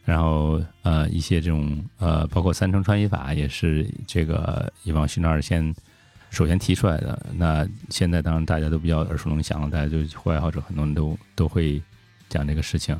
[0.03, 5.73] 然后呃一些这种呃包括三层穿衣法也是这个伊万辛纳尔先
[6.35, 7.17] 首先提出来的。
[7.35, 11.81] 那现在当然大家都比较耳熟能详了，大家就户外爱好者很多人都都会
[12.27, 12.99] 讲这个事情。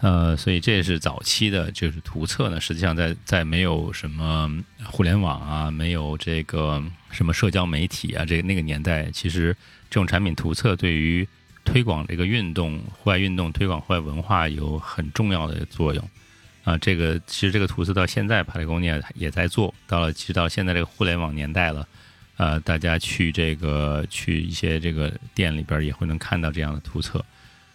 [0.00, 2.60] 呃，所以这也是早期的，就是图册呢。
[2.60, 4.50] 实际上在在没有什么
[4.84, 9.56] 互联网啊，没有这个什么社交媒体啊，这那个年代，其实
[9.88, 11.26] 这种产品图册对于
[11.64, 16.10] 推广这个运动，户外运动推广户外文化有很重要的作用
[16.64, 16.76] 啊！
[16.78, 20.12] 这个其实这个图册到现在，帕雷贡尼亚也在做到了。
[20.12, 21.86] 其实到现在这个互联网年代了，
[22.42, 27.24] 呃，大家去这个去一些这个店里边也会能看到这样的图册，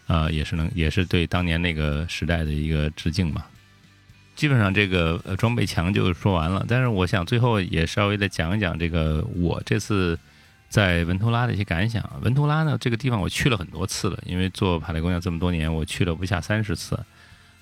[0.08, 3.46] 啊，也是能也是对当年那个时代的一个致敬嘛。
[4.36, 10.20] 基本上这个装备墙就说完了，但是我想最后也稍微的讲一讲这个我这次。
[10.70, 12.04] 在文图拉的一些感想。
[12.22, 17.00] 文图拉呢，这个地方我去了很多次了，因为做帕雷贡亚这么多年，我去了不下三十次。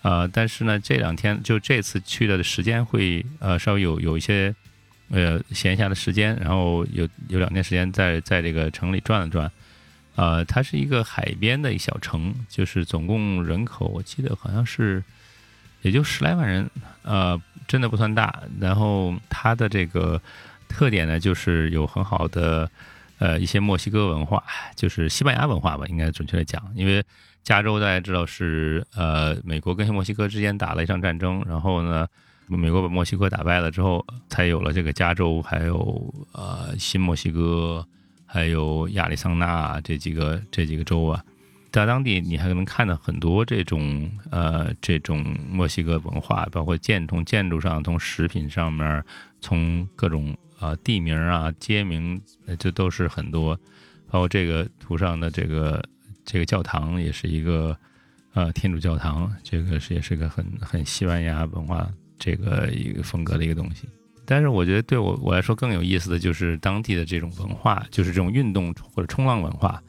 [0.02, 4.56] 呃，但是呢，这两天就这次去的时间会呃稍微有有一些
[5.10, 9.52] 呃闲暇的时间，然后有有两天时间在在这个城里转了转。
[10.16, 15.04] 呃，它是一个海边的一小城，就是总共人口我记得好像是
[15.82, 16.70] 也就十来万人，
[17.04, 18.44] 呃，真的不算大。
[18.60, 20.22] 然后它的这个
[20.68, 22.70] 特点呢，就是有很好的。
[23.18, 24.44] 呃，一些墨西哥文化，
[24.76, 27.02] 就是西班牙文化吧，应该准确的讲，因为
[27.44, 32.06] 加州大家知道是呃，美国跟墨西哥之间打了一场战争，然后呢，
[32.48, 37.86] 美国把墨西哥打败了之后，才有了这个加州，还有呃新墨西哥，
[38.26, 41.24] 还有亚利桑那这几个这几个州啊，
[41.72, 49.04] 在当地你还能看到很多这种呃这种墨西哥文化，包括建从建筑上，从食品上面，
[49.42, 50.36] 从各种。
[50.58, 52.20] 啊，地名啊，街名，
[52.58, 53.54] 这都是很多，
[54.10, 55.84] 包括这个图上的这个
[56.24, 57.78] 这个教堂，也是一个
[58.34, 63.88] 呃天主教堂，这个是也是个很很西班牙文化这个一个风格的一个东西。
[64.26, 69.82] 但是我觉得对我我来说更有意思的就是当地的这种文化，就是这种运动或者冲浪文化。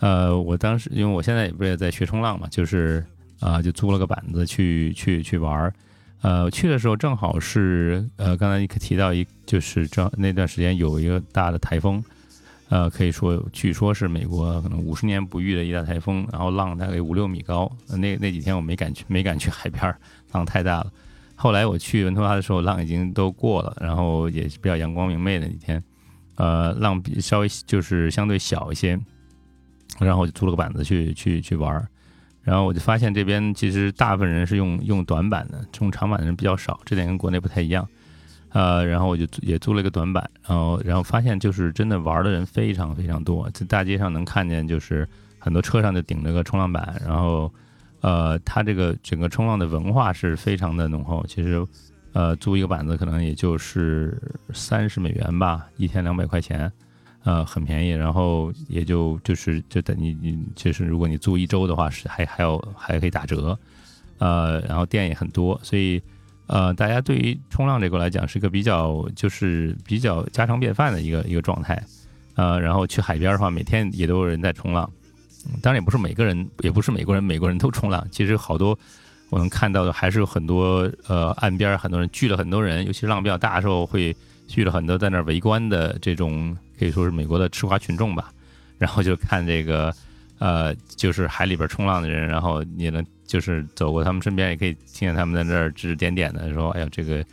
[0.00, 3.04] 呃，我当时因为我现在也不是也在学冲浪嘛，就是
[3.40, 5.72] 啊，就租了个板子去去去玩儿。
[6.20, 12.04] 呃，去的时候正好是呃，刚才你提到一，就是正那段时间有一个大的台风，
[12.68, 17.70] 呃，可以说据说是美国可能五十年不遇的一大台风，然后浪大概五六米高。
[17.88, 19.94] 那那几天我没敢去，没敢去海边，
[20.32, 20.92] 浪太大了。
[21.40, 25.80] 后来我去文托拉的时候，浪已经都过了，然后也是比较阳光明媚的几天，
[26.34, 28.98] 呃，浪比稍微就是相对小一些。
[30.00, 31.88] 然后我就租了个板子去去去玩儿，
[32.42, 37.88] 然后我就发现这边其实大部分人是用用短板的，用长板的人比较少，这点跟国内不太一样。
[38.50, 47.52] 呃，然后我就也租了一个短板，然后然后发现就是真的玩的人非常非常多，在大街上能看见就是很多车上就顶着个冲浪板，然后
[48.00, 51.24] 呃，它这个整个冲浪的文化是非常的浓厚。
[51.28, 51.66] 其实
[52.12, 54.20] 呃，租一个板子可能也就是
[54.52, 56.70] 三十美元吧，一天两百块钱。
[57.24, 63.58] 呃，很便宜，然后也就就是就等你你就是如果你租一周的话，是还还有还可以打折，
[64.18, 66.00] 呃，然后店也很多，所以
[66.46, 71.82] 呃，大家对于冲浪这个来讲是一个比较就是比较家常便饭的一个一个状态，
[72.36, 74.90] 呃，然后去海边的话，每天也都有人在冲浪，
[75.62, 78.78] 当然也不是每个人也不是美国人美国人都冲浪，其实好多
[79.30, 86.56] 我能看到的还是有很多呃岸边很多人聚了很多人，尤其是浪比较大的时候会聚了很多在那儿围观的这种。
[86.78, 88.30] 可以说是美国的吃瓜群众吧，
[88.78, 89.92] 然后就看这个，
[90.38, 97.24] 呃，就是海里边冲浪的人，然后你能就是走过他们身边，也可以听见他们在那儿指指点点的说：“哎呀，这个，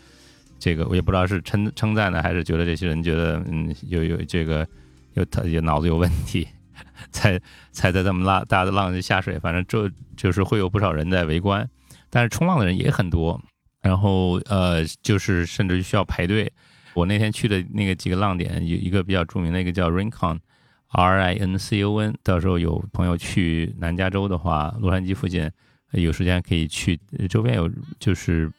[0.57, 4.67] 这个我也不知道是称称赞呢，还是觉得这些人觉得嗯有有这个
[5.13, 6.47] 有他有脑子有问题，
[7.11, 7.39] 才
[7.71, 9.39] 才在这么拉大的浪下水。
[9.39, 11.69] 反正这就是会有不少人在围观，
[12.09, 13.41] 但是冲浪的人也很多，
[13.81, 16.51] 然后呃，就是甚至需要排队。
[16.93, 22.15] 我那天去的那个几个浪点，有一个比较著名的一个叫 Rincon，R I N C O N。
[22.23, 25.51] 到时候有朋友去南加州的话，洛杉矶附近
[25.91, 26.97] 有时间可以去，
[27.29, 28.49] 周边有就是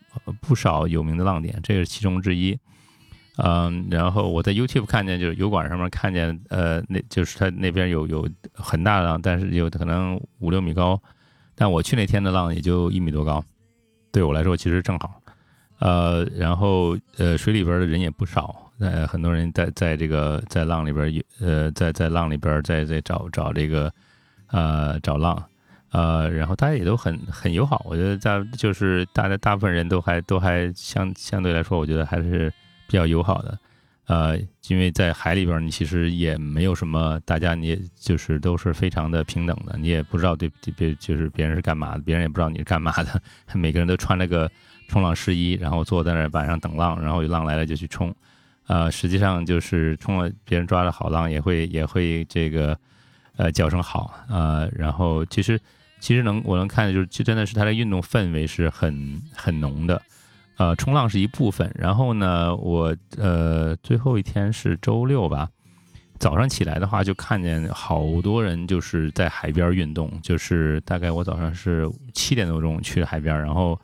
[0.41, 2.59] 不少有名的浪点，这是其中之一。
[3.37, 11.01] 嗯，然后我在 YouTube 看见，就是油管上面看见，呃，那就是它那边有有很大的浪，但是有可能五六米高，
[11.55, 13.45] 但我去那天的浪也就一米多高，
[14.11, 15.21] 对我来说其实正好。
[15.79, 23.93] 呃，然后呃，水里边的人也不少，呃，很多人在在这个在浪里边，呃，在在浪里边在在找找这个，
[24.47, 25.45] 呃，找浪，
[25.91, 32.51] 呃，然后大家也都很很友好，我觉得在就是大家大部分人都还都还相相对来说，我觉得还是
[32.87, 33.59] 比较友好的，
[34.07, 43.21] 呃，因为在海里边，你其实也没有什么，大家你也就是都是非常的平等的，你也不知道对别就是别人是干嘛的，别人也不知道你是干嘛的，
[43.55, 44.51] 每个人都穿了个。
[44.89, 48.15] 冲浪湿衣，然后坐在那晚上等浪，然后浪来了就去冲，
[48.69, 52.79] 呃，实际上就是冲了别人抓着好浪，也会也会这个
[53.35, 55.59] 呃叫声好，呃，然后其实
[55.99, 60.01] 其实能我能看的就是，就真的是它的运动氛围是很很浓的，
[60.57, 65.49] 呃，冲浪是一部分，然后呢，我呃最后一天是周六吧，
[66.19, 73.79] 早上起来的话就看见好多人就是在海边运动，就是大概我早上是七点多钟去海边，然后。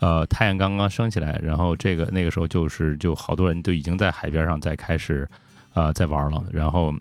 [0.00, 5.26] 呃，太阳刚刚升起来，然后这个那个时候就是就好多人都已经在海边上在开始，
[5.72, 6.44] 呃，在玩了。
[6.52, 6.92] 然后，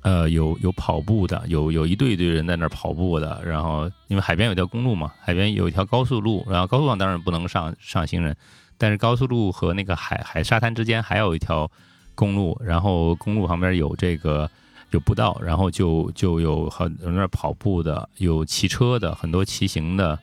[0.00, 3.42] 呃，有有跑步的，有有一队一队人在那儿跑步的。
[3.44, 8.34] 然后，因为海边有条公路嘛，海边有一条高速路，然后高速上当然不能上上行人，
[8.78, 11.70] 但是高速路和那个海海沙滩之间还有一条
[12.14, 14.48] 公路，然后公路旁边有这个
[14.92, 20.18] 有步道，然后就就有很有那跑步的，有骑车的，很多骑行的。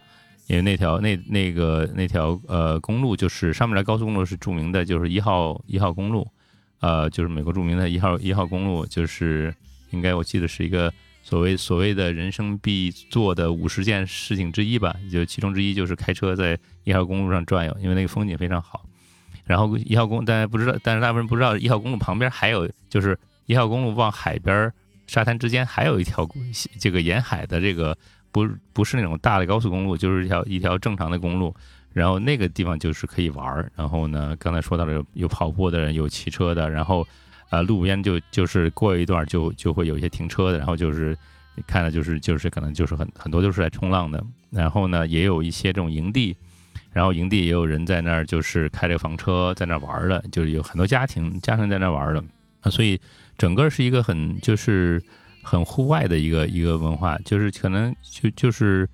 [0.48, 6.28] 因为那条那那个那条呃公路就是上面的高速公路是著名的，就是一号一号公路，
[6.82, 9.52] 呃，就是美国著名的一号一号公路，就是
[9.90, 10.94] 应该我记得是一个
[11.26, 18.86] 所谓所谓的人生必做的五十件事情之一吧，就其中之一就是开车在一号公路上转悠，因为那个风景非常好。
[19.44, 24.72] 然后一号公大家不知道，但是大部分人不知道一号公路旁边还有，就是一号公路往海边
[25.08, 26.26] 沙滩之间还有一条
[26.80, 27.98] 这个沿海的这个。
[28.32, 31.56] 不不是那种大的高速公路，就是一条一条正常的公路，
[31.94, 33.72] 然后那个地方就是可以玩儿。
[33.78, 37.08] 然后呢，刚才说到了有有跑步的人，有骑车的，然后
[37.50, 41.18] 呃路边就就是过一段就就会有一些停车的，然后就是
[41.68, 44.24] 看的就是就是可能就是很很多都是在冲浪的。
[44.50, 46.36] 然后呢，也有一些这种营地，
[46.92, 52.24] 然后营地也有人在那儿就是开着房车在那儿玩的，就是有很多家庭家庭在那儿玩的
[52.62, 53.00] 啊，所以
[53.38, 55.02] 整个是一个很就是。
[55.48, 58.90] 很户外的一个一个文化，就是可能就就是，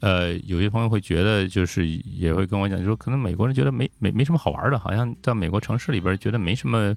[0.00, 6.94] 呃，有些朋友会觉得，就是也会跟我讲，就说可能美国人觉得没没没什么好玩的，好像在美国城市里边觉得没什么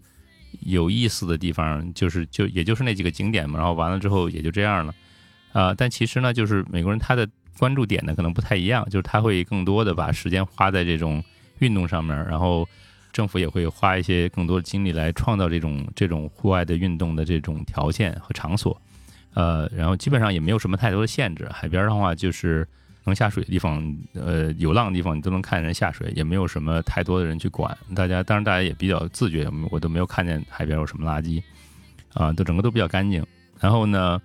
[0.62, 4.96] 有意思的地方，就是就也就是那几个景点嘛，然后完了之后也就这样了，
[5.54, 7.28] 啊，但其实呢，就是美国人他的
[7.58, 11.24] 关注点呢可能不太一样，就是他会更多的把时间花在这种
[11.60, 12.68] 运动上面，然后。
[13.14, 18.80] 政府也会花一些更多的精力来创造这种这种户外的运动的这种条件和场所。
[19.34, 21.50] 呃，然后基本上也没有什么太多的限制。
[21.52, 22.68] 海边的话，就是
[23.10, 23.82] 能下水的地方，
[24.14, 27.76] 呃，有浪的地方，你都能看见人下水，也没有什么太多的人去管。
[27.96, 31.42] 大家当然大家也比较自觉，我都没有看见海边有什么垃圾，
[32.14, 33.26] 啊，都整个都比较干净。
[33.60, 34.22] 然后呢，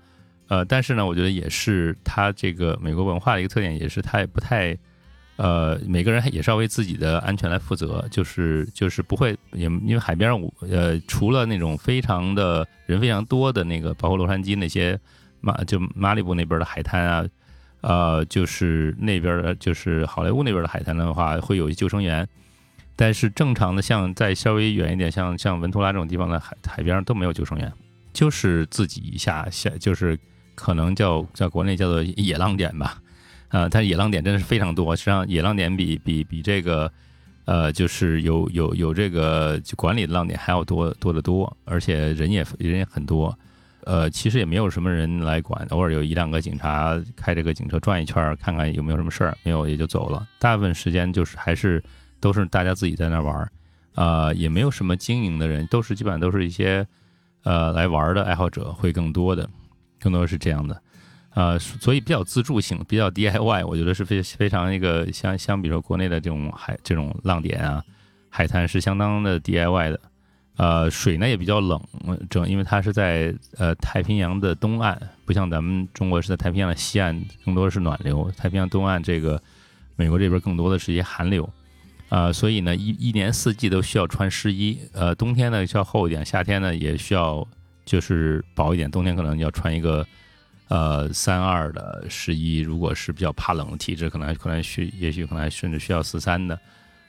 [0.49, 4.77] 呃，但是呢，我觉得也是它这个美国文化的一个特点，也是它也不太。
[5.37, 14.97] 呃，每个人也是要为自己的安全来负责，就是就是不会也因为海边上，呃，除了那种非常的人非常多的那个，包括洛杉矶那些
[15.41, 17.27] 马就马里布那边的海滩啊，
[17.83, 22.27] 呃，就是那边的就是好莱坞那边的海滩的话，会有救生员，
[22.97, 27.71] 但是正常的像在稍微远一点，像像文图拉这种地方的海海边上都没有救生员，
[28.13, 30.19] 就是自己下下就是
[30.55, 32.99] 可能叫在国内叫做野浪点吧。
[33.49, 36.91] 呃，它野浪点真的是非常多，实际上野浪点比比比这个，
[37.45, 43.37] 呃，就是有有有这个管理的浪点还要多多得多，而且人也人也很多，
[43.85, 50.27] 呃，其实也没有什么人来管，偶尔有一两个警察开这个警车转一圈，看看有没有什么事儿，没有也就走了。
[50.39, 51.83] 大部分时间就是还是
[52.21, 53.51] 都是大家自己在那玩儿，
[53.95, 56.87] 呃，也没有什么经营的人，都是基本上都是一些
[57.43, 59.49] 呃来玩的爱好者会更多的，
[60.01, 60.81] 更多是这样的。
[61.35, 67.83] 呃，所以比较自助性，比较 DIY，我觉得是非非常一个相相比说国内的这种海这种浪点啊，
[68.29, 69.99] 海滩是相当的 DIY 的。
[70.57, 71.81] 呃，水呢也比较冷，
[72.29, 78.31] 整因为它是在呃太平洋的东岸，不像咱们中国是在太平洋的西岸，更多的是暖流。
[78.37, 79.43] 太平洋东岸这个
[79.97, 81.49] 美国这边更多的是一些寒流，
[82.09, 84.79] 啊，所以呢一一年四季都需要穿湿衣。
[84.93, 87.47] 呃，冬天呢需要厚一点，夏天呢也需要
[87.85, 90.07] 就是薄一点，冬天可能要穿一个。
[90.69, 96.59] 呃，三二的十一，如果是比较怕冷的体质，可能可能需，也许可能甚至需要四三的，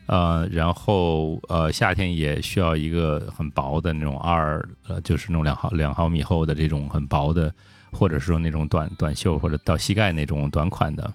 [0.05, 7.53] 呃，然后呃，夏天也需要一个很薄的那种二，呃，就是那种两毫两毫米厚的这种很薄的，
[7.91, 11.13] 或者是说那种短短袖或者到膝盖那种短款的，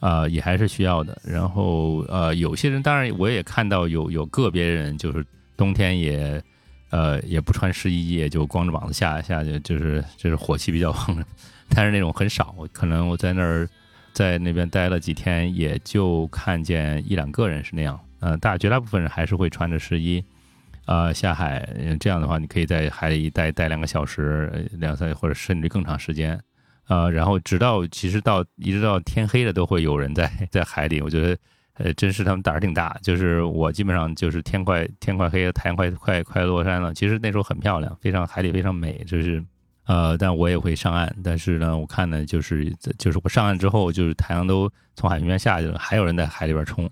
[0.00, 1.20] 啊，也还是需要的。
[1.22, 5.24] 然后呃，有些人当然我也看到有有个别人就是
[5.56, 6.42] 冬天也
[6.90, 11.24] 呃也不穿湿衣，也就光着膀子下下去，就是就是火气比较旺。
[11.68, 13.68] 但是那种很少，可能我在那儿，
[14.12, 17.98] 在那边待了几天，也就看见一两个人是那样。
[18.24, 20.24] 呃，大绝大部分人还是会穿着湿衣，
[20.86, 21.68] 呃，下海。
[22.00, 26.40] 这样的话，你可以在海里待待两个小时、两三或者甚至更长时间。
[26.88, 31.02] 呃，然后直到其实到一直到天黑了，都会有人在 在海里。
[31.02, 31.38] 我觉得，
[31.74, 32.96] 呃，真是他们胆儿挺大。
[33.02, 36.94] 就是我基本上就是天快天快黑了，太阳快快快落山了。
[36.94, 39.44] 其实那时候很漂亮，非常海里非常美，就是。
[39.86, 46.90] 呃，但我也会上岸，但是呢，我看呢，就是就是我上岸之后，就是太阳都从海平面下去了，还有人在海里边冲，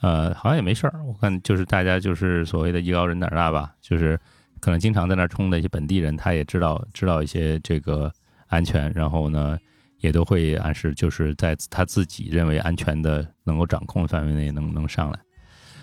[0.00, 1.04] 呃，好像也没事儿。
[1.04, 4.18] 我看就是大家就是所谓的艺高人胆大吧，就是
[4.60, 8.12] 可能经常在那儿冲的一些本地人，他也知道知道一些这个
[8.46, 9.58] 安全，然后呢，
[9.98, 15.18] 也都会暗示就是在他自己认为安全的能够掌控范围内能能上来。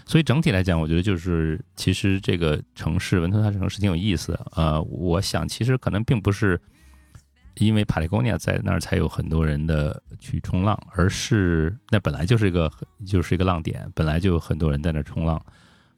[0.05, 4.45] 所以整体来讲，我觉得就是其实这个城市文图拉城市挺有意思的。
[4.55, 6.59] 呃，我想其实可能并不是
[7.59, 12.71] 因为帕里贡尼亚在那儿才有很多人的去冲浪，而是那本来就是一个
[13.05, 15.41] 就是一个浪点，本来就有很多人在那儿冲浪。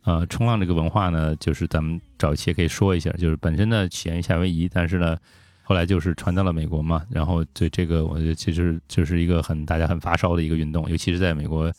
[0.04, 5.18] 呃，冲浪这个文化呢，就是咱们早期也可以说一下，就是本身呢起源于夏威夷，但是呢
[5.64, 7.04] 后来就是传到了美国嘛。
[7.10, 11.72] 然后对这个，我觉得其实就是一个很大家很发烧的一个运动，尤其是在美国。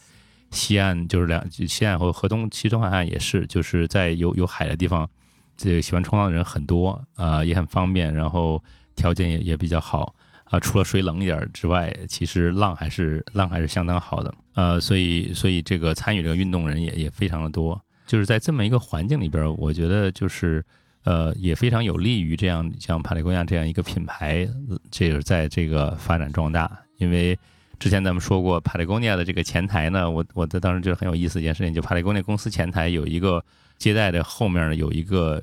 [0.53, 5.09] 西岸就是两西岸和河东西东海岸也是，就是在有有海的地方，
[5.57, 8.61] 这个喜欢冲浪的人很多啊，也很方便，然后
[9.01, 10.61] 条件也也比较好啊。
[10.61, 17.81] 除了水冷一点之外，其实浪还是浪还是相当好的呃，所以所以这个参与这个运动人也也非常的多。
[18.07, 20.65] 就是在这么一个环境里边，我觉得就是
[21.05, 24.47] 呃也非常有利于这样像帕里贡亚这样一个品牌，
[24.91, 27.39] 这个在这个发展壮大，因为。
[27.81, 33.43] 之前咱们说过，帕雷贡尼亚的这个前台呢，我我在当时觉得很有意思一件事情，就帕雷贡尼亚公司前台有一个
[33.79, 35.43] 接待的后面呢有一个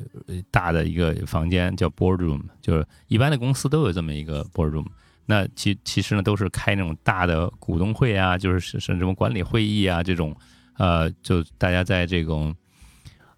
[0.52, 4.86] 大的一个房间叫 boardroom，就是一般的公司都有这么一个 boardroom。
[5.26, 10.36] 那其其实呢都是开那种大的股东会啊，就是是什么管理会议啊这种，
[10.78, 12.56] 呃，就大家在这种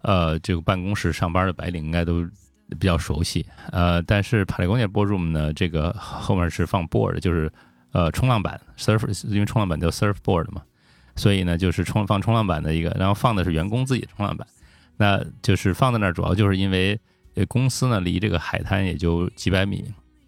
[0.02, 2.22] 呃这个办公室上班的白领应该都
[2.78, 3.46] 比较熟悉。
[3.72, 7.50] 呃，但是帕雷贡尼亚 boardroom 呢，这个后面是放 board，就是。
[7.92, 10.62] 呃，冲浪板 surf，因为冲浪板叫 surfboard 嘛，
[11.16, 14.46] 所以呢，就是冲放冲浪板的一个，然后放的是员工自己的冲浪板，
[14.96, 16.98] 那就是放在那儿，主要就是因为
[17.48, 19.84] 公司呢离这个海滩也就几百米，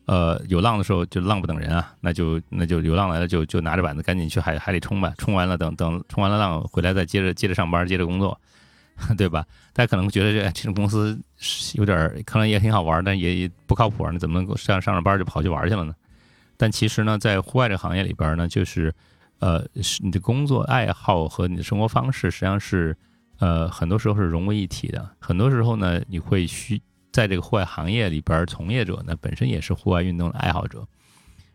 [0.06, 8.40] 呃，有浪的时候就浪不等人啊，那就那就有浪来了就就拿着板子赶紧去海海里冲吧，冲完了等等冲完了浪回来再接着接着上班接着工作，
[9.16, 9.44] 对吧？
[9.72, 11.18] 大家可能觉得这这种公司
[11.74, 14.10] 有点可能也挺好玩，但也也不靠谱。
[14.10, 15.94] 你怎么能够上上着班就跑去玩去了呢？
[16.62, 18.94] 但其实呢，在户外这个行业里边呢，就是
[19.40, 22.96] 呃，是你的工作爱好和你的生活方式实际上是
[23.40, 25.10] 呃，很多时候是融为一体的。
[25.18, 30.86] 很多时候呢，你会需在这个户外行业里边，从业者呢本身也是户外运动的爱好者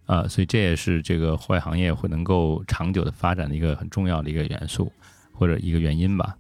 [0.07, 4.91] 啊，所以这也是这个户外行业会能够长久的发展的一个很重要的一个元素
[5.31, 6.35] 或者一个原因吧。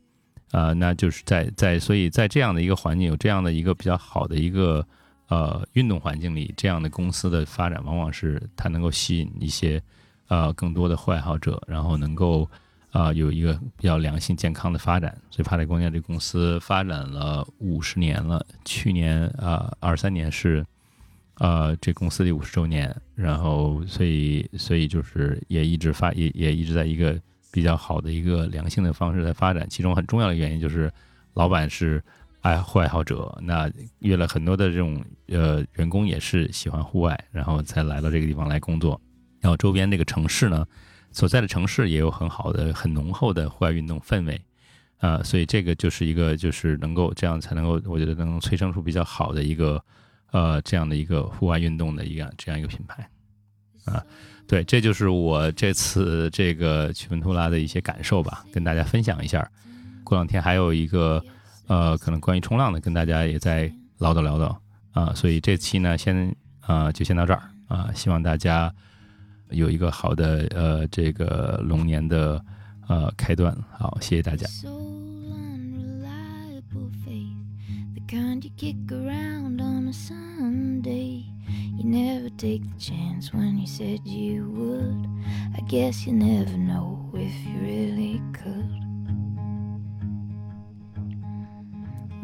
[0.51, 4.85] 啊，那就是在在，所以在这样的一个环境，有这样的一个比较好的一个
[5.27, 9.81] 呃运动环境里，这样的公司的发展，往往是它能够吸引一些
[10.27, 12.49] 呃更多的户外爱好者，然后能够
[12.91, 15.17] 啊有一个比较良性健康的发展。
[15.29, 20.65] 所以帕雷光电这公司发展了五十年了，去年啊二三年是
[21.39, 27.19] 呃这公司的五十周年，然后所以所以就是也一直发也也一直在一个。
[27.49, 30.91] 比较好的一个良性的方式在发展，其中很重要的原因就是
[31.33, 32.03] 老板是
[32.47, 33.69] 爱户爱好者，那
[33.99, 38.99] 约了很多的这种呃员工也是喜欢户外，然后才来到这个地方来工作。
[39.41, 40.65] 然后周边这个城市呢，
[41.11, 44.41] 所在的城市也有很好的、很浓厚的户外运动氛围
[44.99, 49.83] 啊，所以这个就是一个就是能够这样才能够，我觉得能催生出比较好的一个
[50.31, 53.07] 呃这样的一个户外运动的一个这样一个品牌
[53.85, 54.01] 啊。
[54.47, 59.45] 对，这就是我这次这个去文图拉的一些感受吧，跟大家分享一下。
[60.05, 61.21] 过两天还有一个，
[61.67, 64.57] 呃，可能关于冲浪的，跟大家也在唠叨唠叨
[64.91, 65.13] 啊。
[65.13, 68.73] 所以这期呢，先啊就先到这儿啊，希望大家
[69.49, 72.43] 有一个好的呃这个龙年的
[72.87, 73.55] 呃开端。
[73.77, 74.47] 好，谢谢大家。
[81.77, 85.07] You never take the chance when you said you would.
[85.55, 88.86] I guess you never know if you really could.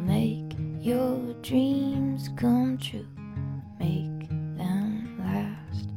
[0.06, 3.08] Make your dreams come true.
[3.80, 4.28] Make
[4.58, 5.88] them last.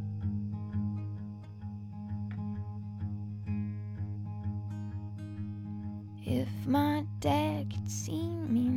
[6.24, 8.68] If my dad could see me